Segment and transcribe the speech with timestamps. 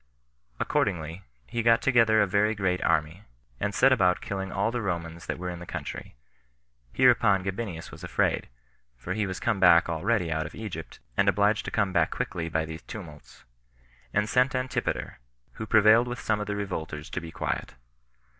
[0.59, 3.21] Accordingly, he got together a very great army,
[3.59, 6.15] and set about killing all the Romans that were in the country;
[6.91, 8.49] hereupon Gabinius was afraid,
[8.97, 12.49] [for he was come back already out of Egypt, and obliged to come back quickly
[12.49, 13.43] by these tumults,]
[14.11, 15.19] and sent Antipater,
[15.51, 17.75] who prevailed with some of the revolters to be quiet.